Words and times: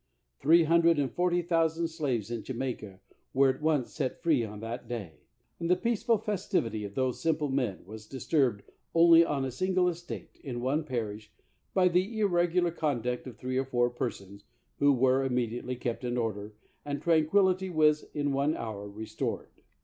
Three 0.39 0.63
hundred 0.63 0.97
and 0.97 1.13
forty 1.13 1.43
thousand 1.43 1.89
slaves 1.89 2.31
in 2.31 2.43
Ja 2.43 2.55
maica 2.55 3.01
were 3.35 3.49
at 3.51 3.61
once 3.61 3.93
set 3.93 4.19
free 4.23 4.43
on 4.43 4.59
that 4.61 4.87
day, 4.87 5.19
and 5.59 5.69
the 5.69 5.75
peaceful 5.75 6.17
festivitx^ 6.17 6.83
of 6.87 6.95
those 6.95 7.21
simple 7.21 7.49
men 7.49 7.85
was 7.85 8.07
dis 8.07 8.25
turbed 8.25 8.63
only 8.95 9.23
on 9.23 9.45
a 9.45 9.51
single 9.51 9.87
estate, 9.87 10.41
in 10.43 10.59
one 10.59 10.85
parish, 10.85 11.31
by 11.75 11.87
the 11.87 12.17
irregular 12.19 12.71
conduct 12.71 13.27
of 13.27 13.37
three 13.37 13.57
or 13.59 13.65
four 13.65 13.91
persons, 13.91 14.43
who 14.79 14.91
were 14.91 15.23
immediately 15.23 15.75
kept 15.75 16.03
in 16.03 16.17
order, 16.17 16.55
and 16.83 16.99
tran 17.03 17.27
quillitj^ 17.29 17.71
was 17.71 18.03
in 18.15 18.33
one 18.33 18.55
hour 18.57 18.89
restored. 18.89 19.51